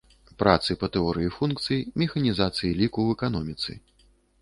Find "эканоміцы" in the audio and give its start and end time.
3.21-3.71